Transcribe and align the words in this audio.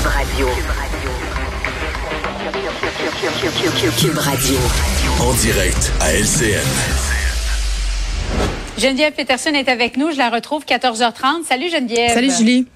Cube 0.00 0.08
Radio. 0.08 0.48
Cube 3.98 4.16
Radio. 4.16 4.56
En 5.20 5.34
direct 5.34 5.92
à 6.00 6.14
LCN. 6.14 6.64
Geneviève 8.78 9.12
Peterson 9.12 9.50
est 9.50 9.68
avec 9.68 9.98
nous. 9.98 10.10
Je 10.10 10.16
la 10.16 10.30
retrouve 10.30 10.64
14h30. 10.64 11.44
Salut 11.44 11.68
Geneviève. 11.68 12.14
Salut 12.14 12.30
Julie. 12.30 12.66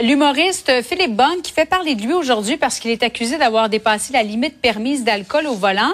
L'humoriste 0.00 0.82
Philippe 0.84 1.16
Bonne 1.16 1.42
qui 1.42 1.50
fait 1.50 1.64
parler 1.64 1.96
de 1.96 2.02
lui 2.02 2.12
aujourd'hui 2.12 2.56
parce 2.56 2.78
qu'il 2.78 2.92
est 2.92 3.02
accusé 3.02 3.36
d'avoir 3.36 3.68
dépassé 3.68 4.12
la 4.12 4.22
limite 4.22 4.60
permise 4.60 5.02
d'alcool 5.02 5.48
au 5.48 5.54
volant 5.54 5.92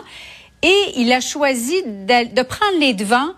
et 0.63 0.77
il 0.97 1.11
a 1.11 1.23
choisi 1.23 1.83
de, 1.85 2.35
de 2.35 2.43
prendre 2.43 2.79
les 2.79 2.93
devants 2.93 3.31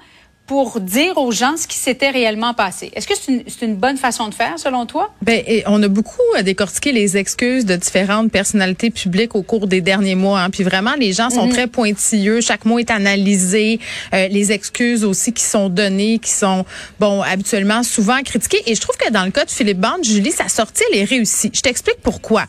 pour 0.50 0.80
dire 0.80 1.16
aux 1.16 1.30
gens 1.30 1.56
ce 1.56 1.68
qui 1.68 1.78
s'était 1.78 2.10
réellement 2.10 2.54
passé. 2.54 2.90
Est-ce 2.96 3.06
que 3.06 3.14
c'est 3.14 3.30
une, 3.30 3.44
une, 3.70 3.76
bonne 3.76 3.96
façon 3.96 4.26
de 4.26 4.34
faire, 4.34 4.58
selon 4.58 4.84
toi? 4.84 5.12
Ben, 5.22 5.44
on 5.66 5.80
a 5.80 5.86
beaucoup 5.86 6.18
décortiqué 6.42 6.90
les 6.90 7.16
excuses 7.16 7.64
de 7.64 7.76
différentes 7.76 8.32
personnalités 8.32 8.90
publiques 8.90 9.36
au 9.36 9.42
cours 9.42 9.68
des 9.68 9.80
derniers 9.80 10.16
mois. 10.16 10.40
Hein. 10.40 10.50
Puis 10.50 10.64
vraiment, 10.64 10.94
les 10.98 11.12
gens 11.12 11.30
sont 11.30 11.46
-hmm. 11.46 11.52
très 11.52 11.68
pointilleux. 11.68 12.40
Chaque 12.40 12.64
mot 12.64 12.80
est 12.80 12.90
analysé. 12.90 13.78
Euh, 14.12 14.26
les 14.26 14.50
excuses 14.50 15.04
aussi 15.04 15.32
qui 15.32 15.44
sont 15.44 15.68
données, 15.68 16.18
qui 16.18 16.32
sont, 16.32 16.64
bon, 16.98 17.22
habituellement 17.22 17.84
souvent 17.84 18.20
critiquées. 18.24 18.62
Et 18.66 18.74
je 18.74 18.80
trouve 18.80 18.96
que 18.96 19.10
dans 19.12 19.24
le 19.24 19.30
cas 19.30 19.44
de 19.44 19.52
Philippe 19.52 19.78
Bande, 19.78 20.02
Julie, 20.02 20.32
sa 20.32 20.48
sortie, 20.48 20.82
elle 20.90 20.98
est 20.98 21.04
réussie. 21.04 21.52
Je 21.54 21.60
t'explique 21.60 22.00
pourquoi. 22.02 22.42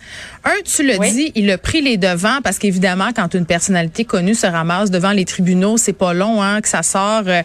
Un, 0.44 0.62
tu 0.64 0.86
le 0.86 0.98
oui. 0.98 1.12
dis, 1.12 1.32
il 1.36 1.50
a 1.52 1.58
pris 1.58 1.82
les 1.82 1.98
devants 1.98 2.40
parce 2.44 2.58
qu'évidemment, 2.58 3.10
quand 3.16 3.34
une 3.34 3.46
personnalité 3.46 4.06
connue 4.06 4.34
se 4.34 4.48
ramasse 4.48 4.90
devant 4.90 5.12
les 5.12 5.26
tribunaux, 5.26 5.78
c'est 5.78 5.94
pas 5.94 6.14
long 6.14 6.42
hein, 6.42 6.62
que 6.62 6.68
ça 6.68 6.84
sort. 6.84 7.24
Euh, 7.28 7.42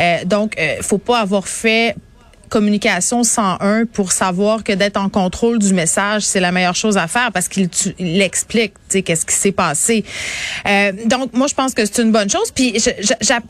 euh, 0.00 0.24
donc, 0.24 0.58
euh, 0.58 0.76
faut 0.80 0.98
pas 0.98 1.20
avoir 1.20 1.46
fait 1.46 1.94
communication 2.50 3.22
101 3.24 3.86
pour 3.86 4.12
savoir 4.12 4.62
que 4.64 4.72
d'être 4.72 4.98
en 4.98 5.08
contrôle 5.08 5.58
du 5.58 5.72
message, 5.72 6.22
c'est 6.22 6.40
la 6.40 6.52
meilleure 6.52 6.74
chose 6.74 6.98
à 6.98 7.06
faire 7.06 7.30
parce 7.32 7.48
qu'il 7.48 7.70
explique, 7.98 8.74
tu 8.74 8.98
sais, 8.98 9.02
qu'est-ce 9.02 9.24
qui 9.24 9.34
s'est 9.34 9.52
passé. 9.52 10.04
Euh, 10.68 10.92
donc, 11.06 11.32
moi, 11.32 11.46
je 11.46 11.54
pense 11.54 11.72
que 11.72 11.84
c'est 11.86 12.02
une 12.02 12.12
bonne 12.12 12.28
chose. 12.28 12.50
Puis, 12.54 12.74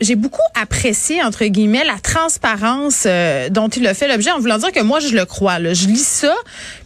j'ai 0.00 0.14
beaucoup 0.14 0.39
apprécié, 0.55 1.22
entre 1.22 1.44
guillemets, 1.47 1.84
la 1.84 1.98
transparence 1.98 3.05
euh, 3.06 3.48
dont 3.48 3.69
il 3.69 3.86
a 3.86 3.94
fait 3.94 4.06
l'objet 4.06 4.30
en 4.30 4.39
voulant 4.39 4.58
dire 4.58 4.70
que 4.70 4.83
moi, 4.83 5.00
je 5.00 5.17
le 5.17 5.24
crois. 5.24 5.58
Là. 5.58 5.74
Je 5.74 5.86
lis 5.86 6.06
ça, 6.06 6.34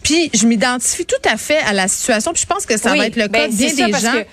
puis 0.02 0.30
je 0.32 0.46
m'identifie 0.46 1.04
tout 1.04 1.28
à 1.28 1.36
fait 1.36 1.58
à 1.66 1.72
la 1.72 1.88
situation. 1.88 2.32
Puis, 2.32 2.42
je 2.42 2.46
pense 2.46 2.64
que 2.64 2.78
ça 2.78 2.92
oui, 2.92 2.98
va 2.98 3.06
être 3.08 3.16
le 3.16 3.28
ben, 3.28 3.42
cas 3.42 3.48
bien 3.48 3.68
ça, 3.68 3.86
des 3.86 3.92
gens. 3.92 4.12
Que 4.12 4.26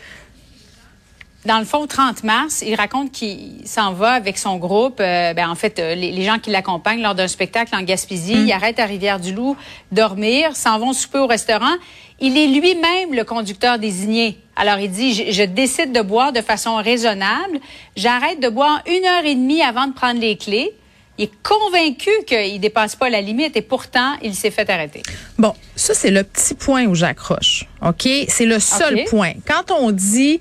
dans 1.45 1.58
le 1.58 1.66
fond, 1.66 1.88
30 1.88 2.23
mars, 2.23 2.64
il 2.66 2.75
raconte 2.75 3.11
qu'il 3.11 3.66
s'en 3.66 3.94
va 3.94 4.11
avec 4.11 4.38
son 4.38 4.58
groupe. 4.58 5.00
Euh, 5.00 5.34
ben, 5.34 5.50
en 5.50 5.56
fait, 5.56 5.80
euh, 5.80 5.95
les, 5.95 6.11
les, 6.11 6.23
gens 6.23 6.38
qui 6.38 6.52
l'accompagnent 6.52 7.02
lors 7.02 7.16
d'un 7.16 7.28
spectacle 7.28 7.75
en 7.75 7.81
Gaspésie, 7.81 8.36
mm. 8.36 8.48
ils 8.48 8.52
arrêtent 8.52 8.80
à 8.80 8.86
Rivière-du-Loup 8.86 9.56
dormir, 9.92 10.56
s'en 10.56 10.78
vont 10.78 10.94
souper 10.94 11.17
au 11.17 11.28
restaurant. 11.28 11.73
Il 12.20 12.38
est 12.38 12.48
lui-même 12.48 13.14
le 13.14 13.23
conducteur 13.23 13.80
désigné. 13.80 14.38
Alors, 14.56 14.78
il 14.78 14.92
dit, 14.92 15.14
je, 15.14 15.31
je, 15.31 15.44
décide 15.44 15.92
de 15.92 16.02
boire 16.02 16.31
de 16.31 16.42
façon 16.42 16.75
raisonnable. 16.75 17.59
J'arrête 17.95 18.39
de 18.39 18.50
boire 18.50 18.83
une 18.86 19.05
heure 19.05 19.26
et 19.26 19.33
demie 19.33 19.64
avant 19.64 19.88
de 19.88 19.94
prendre 19.94 20.20
les 20.20 20.38
clés. 20.38 20.72
Il 21.17 21.26
est 21.26 21.31
convaincu 21.44 22.11
qu'il 22.28 22.59
dépasse 22.59 22.95
pas 22.95 23.09
la 23.09 23.22
limite 23.22 23.58
et 23.58 23.61
pourtant, 23.61 24.16
il 24.22 24.36
s'est 24.36 24.52
fait 24.52 24.70
arrêter. 24.70 25.02
Bon, 25.39 25.53
ça, 25.76 25.95
c'est 25.95 26.11
le 26.11 26.23
petit 26.23 26.53
point 26.53 26.86
où 26.86 26.94
j'accroche. 26.94 27.66
OK? 27.81 28.08
C'est 28.28 28.45
le 28.45 28.59
seul 28.59 28.94
okay. 28.94 29.03
point. 29.05 29.33
Quand 29.48 29.72
on 29.72 29.92
dit 29.92 30.39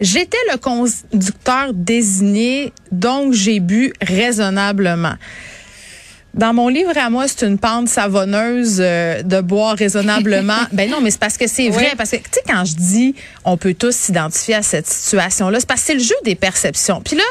J'étais 0.00 0.36
le 0.52 0.58
conducteur 0.58 1.72
désigné, 1.72 2.72
donc 2.92 3.32
j'ai 3.32 3.60
bu 3.60 3.92
raisonnablement. 4.02 5.14
Dans 6.36 6.52
mon 6.52 6.68
livre 6.68 6.92
à 6.96 7.08
moi, 7.08 7.26
c'est 7.28 7.46
une 7.46 7.56
pente 7.56 7.88
savonneuse 7.88 8.76
euh, 8.80 9.22
de 9.22 9.40
boire 9.40 9.74
raisonnablement. 9.74 10.58
ben 10.72 10.90
non, 10.90 10.98
mais 11.00 11.10
c'est 11.10 11.18
parce 11.18 11.38
que 11.38 11.46
c'est 11.46 11.70
vrai. 11.70 11.88
Oui. 11.90 11.96
Parce 11.96 12.10
que, 12.10 12.16
tu 12.16 12.22
sais, 12.30 12.42
quand 12.46 12.64
je 12.66 12.74
dis 12.74 13.14
on 13.46 13.56
peut 13.56 13.74
tous 13.74 13.94
s'identifier 13.94 14.56
à 14.56 14.62
cette 14.62 14.86
situation-là, 14.86 15.60
c'est 15.60 15.68
parce 15.68 15.80
que 15.80 15.86
c'est 15.86 15.94
le 15.94 16.00
jeu 16.00 16.14
des 16.24 16.34
perceptions. 16.34 17.00
Puis 17.00 17.16
là, 17.16 17.22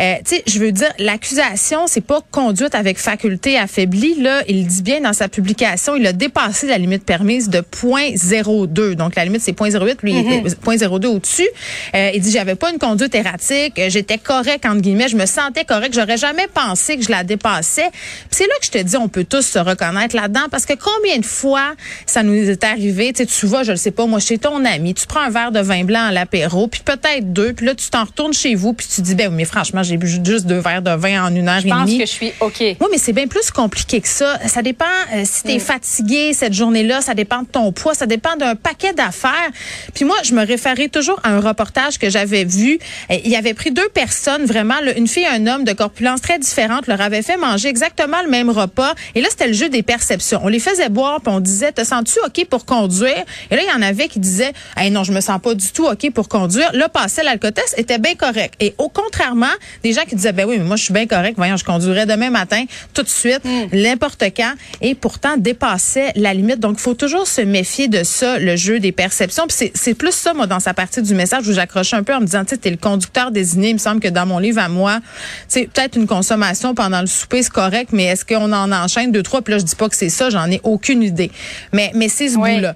euh, 0.00 0.14
tu 0.24 0.36
sais, 0.36 0.42
je 0.46 0.58
veux 0.60 0.72
dire, 0.72 0.88
l'accusation, 0.98 1.86
c'est 1.88 2.00
pas 2.00 2.20
conduite 2.30 2.74
avec 2.74 2.98
faculté 2.98 3.58
affaiblie. 3.58 4.14
Là, 4.14 4.42
il 4.48 4.66
dit 4.66 4.82
bien 4.82 5.00
dans 5.00 5.12
sa 5.12 5.28
publication, 5.28 5.96
il 5.96 6.06
a 6.06 6.12
dépassé 6.12 6.68
la 6.68 6.78
limite 6.78 7.04
permise 7.04 7.50
de 7.50 7.58
0.02. 7.60 8.94
Donc, 8.94 9.16
la 9.16 9.24
limite, 9.24 9.42
c'est 9.42 9.52
0.08. 9.58 9.98
Lui, 10.02 10.14
mm 10.14 10.46
-hmm. 10.46 10.54
0.02 10.54 11.06
au-dessus. 11.08 11.48
Euh, 11.94 12.10
il 12.14 12.20
dit, 12.22 12.30
j'avais 12.30 12.54
pas 12.54 12.70
une 12.70 12.78
conduite 12.78 13.14
erratique. 13.14 13.80
J'étais 13.88 14.18
correct, 14.18 14.64
entre 14.64 14.80
guillemets. 14.80 15.08
Je 15.08 15.16
me 15.16 15.26
sentais 15.26 15.64
correct. 15.64 15.92
J'aurais 15.92 16.16
jamais 16.16 16.46
pensé 16.54 16.96
que 16.96 17.02
je 17.02 17.10
la 17.10 17.24
dépassais. 17.24 17.90
C'est 18.38 18.46
là 18.46 18.54
que 18.60 18.66
je 18.66 18.70
te 18.70 18.78
dis, 18.78 18.96
on 18.96 19.08
peut 19.08 19.24
tous 19.24 19.42
se 19.42 19.58
reconnaître 19.58 20.14
là-dedans 20.14 20.46
parce 20.48 20.64
que 20.64 20.74
combien 20.74 21.18
de 21.18 21.24
fois 21.24 21.74
ça 22.06 22.22
nous 22.22 22.34
est 22.48 22.62
arrivé, 22.62 23.12
tu 23.12 23.24
sais, 23.24 23.26
tu 23.26 23.46
vas, 23.46 23.64
je 23.64 23.72
le 23.72 23.76
sais 23.76 23.90
pas, 23.90 24.06
moi, 24.06 24.20
chez 24.20 24.38
ton 24.38 24.64
ami, 24.64 24.94
tu 24.94 25.08
prends 25.08 25.22
un 25.22 25.30
verre 25.30 25.50
de 25.50 25.58
vin 25.58 25.82
blanc 25.82 26.04
à 26.04 26.12
l'apéro, 26.12 26.68
puis 26.68 26.80
peut-être 26.84 27.32
deux, 27.32 27.52
puis 27.52 27.66
là, 27.66 27.74
tu 27.74 27.90
t'en 27.90 28.04
retournes 28.04 28.32
chez 28.32 28.54
vous, 28.54 28.74
puis 28.74 28.86
tu 28.94 29.02
dis, 29.02 29.16
ben 29.16 29.32
mais 29.32 29.44
franchement, 29.44 29.82
j'ai 29.82 29.96
bu 29.96 30.06
juste 30.06 30.46
deux 30.46 30.60
verres 30.60 30.82
de 30.82 30.92
vin 30.92 31.24
en 31.24 31.34
une 31.34 31.48
heure 31.48 31.58
je 31.60 31.66
et 31.66 31.70
demie. 31.70 31.98
Je 31.98 31.98
pense 31.98 31.98
que 31.98 32.06
je 32.06 32.12
suis 32.12 32.32
OK. 32.38 32.60
Oui, 32.60 32.86
mais 32.92 32.98
c'est 32.98 33.12
bien 33.12 33.26
plus 33.26 33.50
compliqué 33.50 34.00
que 34.00 34.06
ça. 34.06 34.38
Ça 34.46 34.62
dépend 34.62 34.84
euh, 35.14 35.22
si 35.24 35.42
tu 35.42 35.50
es 35.50 35.56
mm. 35.56 35.60
fatigué 35.60 36.32
cette 36.32 36.54
journée-là, 36.54 37.00
ça 37.00 37.14
dépend 37.14 37.42
de 37.42 37.48
ton 37.48 37.72
poids, 37.72 37.94
ça 37.94 38.06
dépend 38.06 38.36
d'un 38.36 38.54
paquet 38.54 38.92
d'affaires. 38.92 39.50
Puis 39.94 40.04
moi, 40.04 40.16
je 40.22 40.32
me 40.32 40.46
référais 40.46 40.88
toujours 40.88 41.18
à 41.24 41.30
un 41.30 41.40
reportage 41.40 41.98
que 41.98 42.08
j'avais 42.08 42.44
vu. 42.44 42.78
Il 43.10 43.28
y 43.28 43.34
avait 43.34 43.54
pris 43.54 43.72
deux 43.72 43.88
personnes, 43.88 44.44
vraiment, 44.44 44.80
là, 44.84 44.96
une 44.96 45.08
fille 45.08 45.24
et 45.24 45.26
un 45.26 45.48
homme 45.48 45.64
de 45.64 45.72
corpulence 45.72 46.20
très 46.20 46.38
différente, 46.38 46.86
leur 46.86 47.00
avait 47.00 47.22
fait 47.22 47.36
manger 47.36 47.66
exactement 47.66 48.22
le 48.22 48.27
même 48.28 48.50
repas. 48.50 48.94
Et 49.14 49.20
là, 49.20 49.28
c'était 49.30 49.48
le 49.48 49.52
jeu 49.52 49.68
des 49.68 49.82
perceptions. 49.82 50.40
On 50.42 50.48
les 50.48 50.60
faisait 50.60 50.88
boire, 50.88 51.20
puis 51.20 51.32
on 51.32 51.40
disait, 51.40 51.72
te 51.72 51.84
sens-tu 51.84 52.18
OK 52.24 52.46
pour 52.48 52.64
conduire? 52.64 53.24
Et 53.50 53.56
là, 53.56 53.62
il 53.62 53.68
y 53.68 53.72
en 53.72 53.82
avait 53.82 54.08
qui 54.08 54.18
disaient, 54.18 54.52
hey, 54.76 54.90
non, 54.90 55.04
je 55.04 55.12
me 55.12 55.20
sens 55.20 55.40
pas 55.40 55.54
du 55.54 55.70
tout 55.72 55.86
OK 55.86 56.10
pour 56.12 56.28
conduire. 56.28 56.70
Là, 56.72 56.88
passé 56.88 57.22
l'alcotest, 57.22 57.74
était 57.76 57.98
bien 57.98 58.14
correct. 58.14 58.54
Et 58.60 58.74
au 58.78 58.88
contrairement, 58.88 59.46
des 59.82 59.92
gens 59.92 60.02
qui 60.02 60.14
disaient, 60.14 60.32
ben 60.32 60.46
oui, 60.46 60.58
mais 60.58 60.64
moi, 60.64 60.76
je 60.76 60.84
suis 60.84 60.94
bien 60.94 61.06
correct. 61.06 61.34
Voyons, 61.36 61.56
je 61.56 61.64
conduirais 61.64 62.06
demain 62.06 62.30
matin, 62.30 62.64
tout 62.94 63.02
de 63.02 63.08
suite, 63.08 63.40
n'importe 63.72 64.22
mm. 64.22 64.30
quand. 64.36 64.52
Et 64.80 64.94
pourtant, 64.94 65.36
dépassait 65.36 66.12
la 66.14 66.34
limite. 66.34 66.60
Donc, 66.60 66.76
il 66.78 66.82
faut 66.82 66.94
toujours 66.94 67.26
se 67.26 67.40
méfier 67.40 67.88
de 67.88 68.02
ça, 68.02 68.38
le 68.38 68.56
jeu 68.56 68.80
des 68.80 68.92
perceptions. 68.92 69.46
Puis 69.46 69.70
c'est 69.74 69.94
plus 69.94 70.12
ça, 70.12 70.34
moi, 70.34 70.46
dans 70.46 70.60
sa 70.60 70.74
partie 70.74 71.02
du 71.02 71.14
message 71.14 71.48
où 71.48 71.52
j'accroche 71.52 71.94
un 71.94 72.02
peu 72.02 72.14
en 72.14 72.20
me 72.20 72.26
disant, 72.26 72.44
tu 72.44 72.50
sais, 72.50 72.56
t'es 72.56 72.70
le 72.70 72.76
conducteur 72.76 73.30
désigné. 73.30 73.70
Il 73.70 73.74
me 73.74 73.78
semble 73.78 74.00
que 74.00 74.08
dans 74.08 74.26
mon 74.26 74.38
livre 74.38 74.60
à 74.60 74.68
moi, 74.68 75.00
c'est 75.48 75.68
peut-être 75.72 75.96
une 75.96 76.06
consommation 76.06 76.74
pendant 76.74 77.00
le 77.00 77.06
souper, 77.06 77.42
c'est 77.42 77.52
correct, 77.52 77.90
mais 77.92 78.07
est-ce 78.08 78.24
qu'on 78.24 78.52
en 78.52 78.72
enchaîne? 78.72 79.12
Deux, 79.12 79.22
trois? 79.22 79.42
Puis 79.42 79.52
là, 79.52 79.58
je 79.58 79.64
dis 79.64 79.76
pas 79.76 79.88
que 79.88 79.96
c'est 79.96 80.08
ça, 80.08 80.30
j'en 80.30 80.50
ai 80.50 80.60
aucune 80.64 81.02
idée. 81.02 81.30
Mais, 81.72 81.90
mais 81.94 82.08
c'est 82.08 82.28
ce 82.28 82.36
oui. 82.36 82.56
bout-là. 82.56 82.74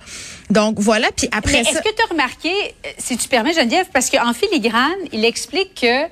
Donc 0.51 0.79
voilà, 0.79 1.09
puis 1.17 1.29
après 1.33 1.53
Mais 1.53 1.65
ça... 1.65 1.71
est-ce 1.71 1.79
que 1.79 1.95
tu 1.95 2.03
as 2.03 2.11
remarqué, 2.11 2.51
si 2.99 3.17
tu 3.17 3.29
permets 3.29 3.55
Geneviève, 3.55 3.87
parce 3.93 4.11
qu'en 4.11 4.33
filigrane, 4.35 4.91
il 5.13 5.25
explique 5.25 5.81
que 5.81 6.07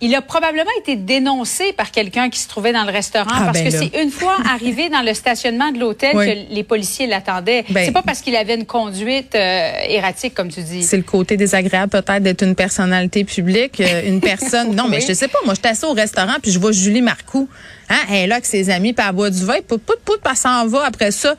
il 0.00 0.14
a 0.14 0.20
probablement 0.20 0.70
été 0.80 0.96
dénoncé 0.96 1.72
par 1.72 1.90
quelqu'un 1.90 2.28
qui 2.28 2.38
se 2.38 2.48
trouvait 2.48 2.72
dans 2.72 2.84
le 2.84 2.90
restaurant 2.90 3.30
ah, 3.32 3.44
parce 3.44 3.62
ben 3.62 3.70
que 3.70 3.78
c'est 3.78 4.02
une 4.02 4.10
fois 4.10 4.36
arrivé 4.52 4.88
dans 4.88 5.02
le 5.02 5.14
stationnement 5.14 5.70
de 5.72 5.78
l'hôtel 5.78 6.16
oui. 6.16 6.26
que 6.26 6.54
les 6.54 6.62
policiers 6.62 7.06
l'attendaient. 7.06 7.64
Ben, 7.70 7.86
c'est 7.86 7.92
pas 7.92 8.02
parce 8.02 8.20
qu'il 8.20 8.36
avait 8.36 8.54
une 8.54 8.66
conduite 8.66 9.34
euh, 9.34 9.72
erratique 9.88 10.34
comme 10.34 10.48
tu 10.48 10.62
dis. 10.62 10.82
C'est 10.82 10.96
le 10.96 11.04
côté 11.04 11.36
désagréable 11.36 11.90
peut-être 11.90 12.22
d'être 12.22 12.42
une 12.42 12.54
personnalité 12.54 13.24
publique, 13.24 13.80
euh, 13.80 14.02
une 14.06 14.20
personne. 14.20 14.74
non, 14.76 14.88
mais 14.88 15.00
je 15.00 15.12
sais 15.12 15.28
pas. 15.28 15.38
Moi, 15.44 15.54
j'étais 15.54 15.68
assis 15.68 15.84
au 15.84 15.92
restaurant 15.92 16.34
puis 16.42 16.50
je 16.50 16.58
vois 16.58 16.72
Julie 16.72 17.02
Marcoux. 17.02 17.48
Hein, 17.88 17.96
elle 18.08 18.16
est 18.16 18.26
là 18.26 18.34
avec 18.36 18.46
ses 18.46 18.70
amis, 18.70 18.94
puis 18.94 19.04
elle 19.06 19.14
boit 19.14 19.28
du 19.28 19.44
vin, 19.44 19.58
pout, 19.66 19.78
pout, 19.78 19.98
pout, 20.04 20.16
puis 20.16 20.30
elle 20.30 20.36
s'en 20.36 20.66
va 20.66 20.86
après 20.86 21.10
ça. 21.10 21.36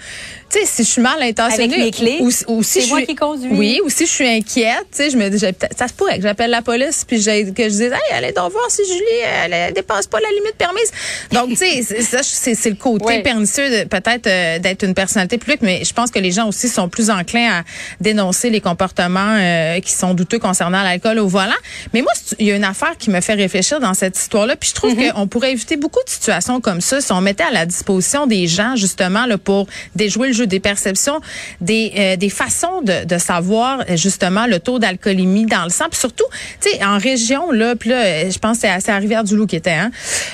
Tu 0.50 0.60
sais, 0.60 0.66
si 0.66 0.84
je 0.84 0.90
suis 0.90 1.02
mal 1.02 1.22
intentionnée. 1.22 1.74
Avec 1.74 1.86
mes 1.86 1.92
clés. 1.92 2.18
Ou, 2.22 2.30
ou 2.48 2.64
si 2.64 2.82
c'est 2.82 2.88
moi 2.88 3.00
suis, 3.00 3.08
qui 3.08 3.16
conduis. 3.16 3.50
Oui, 3.52 3.82
ou 3.84 3.90
si 3.90 4.06
je 4.06 4.12
suis 4.12 4.28
inquiète, 4.28 4.86
tu 4.92 4.98
sais, 4.98 5.10
je 5.10 5.18
me 5.18 5.28
dis, 5.30 5.40
ça 5.40 5.88
se 5.88 5.94
pourrait 5.94 6.18
que 6.18 6.22
j'appelle 6.22 6.52
la 6.52 6.62
police, 6.62 7.04
puis 7.04 7.18
que 7.18 7.24
je 7.24 7.70
dise, 7.70 7.82
hey, 7.82 8.14
allez 8.14 8.32
donc 8.32 8.45
voir 8.50 8.70
si 8.70 8.84
Julie, 8.86 9.22
elle, 9.24 9.54
elle 9.54 9.74
dépasse 9.74 10.08
pas 10.08 10.20
la 10.20 10.30
limite 10.30 10.56
permise. 10.58 10.92
Donc, 11.32 11.50
tu 11.50 11.56
sais, 11.56 12.02
ça, 12.02 12.20
c'est 12.24 12.70
le 12.70 12.76
côté 12.76 13.06
oui. 13.06 13.24
pernicieux, 13.24 13.86
peut-être, 13.90 14.28
euh, 14.28 14.60
d'être 14.60 14.84
une 14.84 14.94
personnalité 14.94 15.38
publique, 15.38 15.62
mais 15.62 15.84
je 15.84 15.94
pense 15.94 16.12
que 16.12 16.20
les 16.20 16.32
gens 16.32 16.48
aussi 16.48 16.70
sont 16.70 16.90
plus 16.90 17.10
enclins 17.10 17.60
à 17.60 17.64
dénoncer 18.00 18.50
les 18.50 18.62
comportements 18.62 19.38
euh, 19.38 19.80
qui 19.80 19.92
sont 19.92 20.14
douteux 20.14 20.40
concernant 20.40 20.84
l'alcool 20.84 21.20
au 21.20 21.28
volant. 21.28 21.52
Mais 21.94 22.02
moi, 22.02 22.12
il 22.40 22.48
y 22.48 22.52
a 22.52 22.56
une 22.56 22.64
affaire 22.64 22.98
qui 22.98 23.10
me 23.10 23.22
fait 23.22 23.34
réfléchir 23.34 23.80
dans 23.80 23.94
cette 23.94 24.18
histoire-là, 24.18 24.56
puis 24.56 24.70
je 24.70 24.76
trouve 24.76 24.96
mm 24.96 25.00
-hmm. 25.00 25.14
qu'on 25.14 25.28
pourrait 25.28 25.52
éviter 25.52 25.78
beaucoup 25.78 26.04
de 26.06 26.10
situations 26.10 26.62
comme 26.62 26.82
ça, 26.82 27.02
si 27.02 27.12
on 27.12 27.22
mettait 27.22 27.44
à 27.44 27.52
la 27.52 27.66
disposition 27.66 28.28
des 28.28 28.48
gens 28.48 28.76
justement 28.76 29.26
là, 29.26 29.38
pour 29.38 29.68
déjouer 29.96 30.28
le 30.30 30.34
jeu 30.34 30.48
des 30.48 30.60
perceptions, 30.60 31.20
des, 31.62 31.86
euh, 31.98 32.16
des 32.16 32.30
façons 32.30 32.82
de, 32.82 33.06
de, 33.06 33.18
savoir 33.18 33.84
justement 33.96 34.46
le 34.48 34.60
taux 34.60 34.80
d'alcoolémie 34.80 35.46
dans 35.46 35.64
le 35.64 35.70
sang, 35.70 35.86
puis 35.90 36.00
surtout, 36.00 36.30
tu 36.62 36.70
sais, 36.70 36.84
en 36.84 36.98
région 36.98 37.52
là, 37.52 37.76
puis 37.76 37.90
là, 37.90 38.30
je 38.36 38.40
pense 38.40 38.60
que 38.60 38.68
c'est 38.80 38.92
à 38.92 38.98
Rivière-du-Loup 38.98 39.48
qui 39.48 39.56
était, 39.56 39.72
hein. 39.72 39.92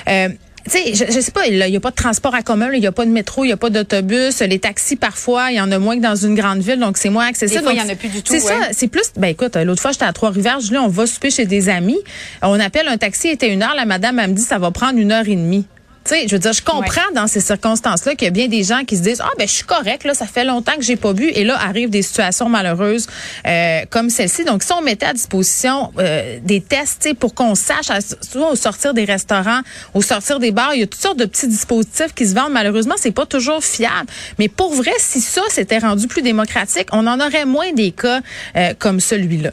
Euh, 0.08 0.28
tu 0.64 0.70
sais, 0.70 0.94
je, 0.94 1.12
je, 1.12 1.20
sais 1.20 1.32
pas, 1.32 1.46
il 1.46 1.56
n'y 1.56 1.76
a 1.76 1.80
pas 1.80 1.90
de 1.90 1.96
transport 1.96 2.34
à 2.34 2.42
commun, 2.42 2.70
il 2.72 2.80
n'y 2.80 2.86
a 2.86 2.92
pas 2.92 3.04
de 3.04 3.10
métro, 3.10 3.44
il 3.44 3.48
n'y 3.48 3.52
a 3.52 3.56
pas 3.56 3.70
d'autobus. 3.70 4.40
Les 4.40 4.60
taxis, 4.60 4.94
parfois, 4.94 5.50
il 5.50 5.56
y 5.56 5.60
en 5.60 5.72
a 5.72 5.78
moins 5.78 5.96
que 5.96 6.02
dans 6.02 6.14
une 6.14 6.34
grande 6.34 6.60
ville, 6.60 6.78
donc 6.78 6.98
c'est 6.98 7.10
moins 7.10 7.26
accessible. 7.26 7.64
il 7.68 7.74
n'y 7.74 7.80
en 7.80 7.88
a 7.88 7.96
plus 7.96 8.08
du 8.08 8.22
tout. 8.22 8.32
C'est 8.32 8.42
ouais. 8.44 8.60
ça, 8.60 8.68
c'est 8.70 8.86
plus, 8.86 9.12
ben 9.16 9.28
écoute, 9.28 9.56
l'autre 9.56 9.82
fois, 9.82 9.90
j'étais 9.90 10.04
à 10.04 10.12
Trois-Rivières, 10.12 10.60
je 10.60 10.68
dis, 10.68 10.78
on 10.78 10.88
va 10.88 11.06
souper 11.06 11.30
chez 11.30 11.46
des 11.46 11.68
amis. 11.68 11.98
On 12.42 12.60
appelle 12.60 12.86
un 12.86 12.96
taxi, 12.96 13.28
il 13.28 13.32
était 13.32 13.52
une 13.52 13.62
heure, 13.62 13.74
la 13.74 13.86
madame, 13.86 14.18
elle 14.20 14.30
me 14.30 14.34
dit, 14.34 14.42
ça 14.42 14.58
va 14.58 14.70
prendre 14.70 14.98
une 14.98 15.10
heure 15.10 15.26
et 15.26 15.34
demie. 15.34 15.66
Tu 16.04 16.14
sais, 16.14 16.28
je 16.28 16.34
veux 16.34 16.38
dire, 16.38 16.52
je 16.52 16.62
comprends 16.62 17.00
dans 17.14 17.26
ces 17.26 17.40
circonstances-là 17.40 18.14
qu'il 18.14 18.26
y 18.26 18.28
a 18.28 18.32
bien 18.32 18.48
des 18.48 18.64
gens 18.64 18.84
qui 18.84 18.96
se 18.96 19.02
disent 19.02 19.20
ah 19.20 19.30
ben 19.38 19.46
je 19.46 19.52
suis 19.52 19.64
correct 19.64 20.04
là, 20.04 20.14
ça 20.14 20.26
fait 20.26 20.44
longtemps 20.44 20.74
que 20.76 20.82
j'ai 20.82 20.96
pas 20.96 21.12
bu 21.12 21.28
et 21.28 21.44
là 21.44 21.56
arrivent 21.60 21.90
des 21.90 22.02
situations 22.02 22.48
malheureuses 22.48 23.06
euh, 23.46 23.80
comme 23.90 24.10
celle-ci. 24.10 24.44
Donc 24.44 24.62
si 24.62 24.72
on 24.72 24.82
mettait 24.82 25.06
à 25.06 25.12
disposition 25.12 25.92
euh, 25.98 26.38
des 26.42 26.60
tests, 26.60 27.14
pour 27.18 27.34
qu'on 27.34 27.54
sache, 27.54 27.86
soit 28.20 28.50
au 28.50 28.56
sortir 28.56 28.94
des 28.94 29.04
restaurants, 29.04 29.60
au 29.94 30.02
sortir 30.02 30.38
des 30.38 30.52
bars, 30.52 30.74
il 30.74 30.80
y 30.80 30.82
a 30.82 30.86
toutes 30.86 31.00
sortes 31.00 31.18
de 31.18 31.24
petits 31.24 31.48
dispositifs 31.48 32.14
qui 32.14 32.26
se 32.26 32.34
vendent. 32.34 32.52
Malheureusement, 32.52 32.94
c'est 32.98 33.12
pas 33.12 33.26
toujours 33.26 33.62
fiable. 33.62 34.08
Mais 34.38 34.48
pour 34.48 34.74
vrai, 34.74 34.92
si 34.98 35.20
ça 35.20 35.42
s'était 35.48 35.78
rendu 35.78 36.06
plus 36.06 36.22
démocratique, 36.22 36.88
on 36.92 37.06
en 37.06 37.20
aurait 37.20 37.44
moins 37.44 37.72
des 37.72 37.92
cas 37.92 38.20
euh, 38.56 38.74
comme 38.78 39.00
celui-là. 39.00 39.52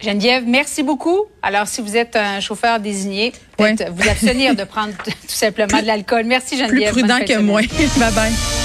Geneviève, 0.00 0.44
merci 0.46 0.82
beaucoup. 0.82 1.24
Alors, 1.42 1.66
si 1.66 1.80
vous 1.80 1.96
êtes 1.96 2.14
un 2.14 2.40
chauffeur 2.40 2.78
désigné, 2.78 3.32
vous 3.58 4.08
abstenir 4.08 4.54
de 4.54 4.64
prendre 4.64 4.92
tout 5.04 5.12
simplement 5.26 5.80
de 5.80 5.86
l'alcool. 5.86 6.24
Merci, 6.24 6.56
Geneviève. 6.56 6.92
Plus 6.92 7.02
prudent 7.02 7.18
que 7.24 7.38
moi. 7.38 7.60
bye 7.98 8.12
bye. 8.12 8.57